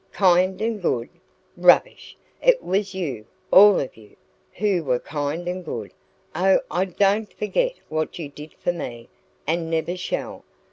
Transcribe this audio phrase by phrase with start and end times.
[0.13, 1.09] "Kind and good?
[1.55, 2.17] Rubbish!
[2.41, 4.15] It was you all of you
[4.53, 5.93] who were kind and good.
[6.33, 9.09] Oh, I don't forget what you did for me,
[9.45, 10.43] and never shall.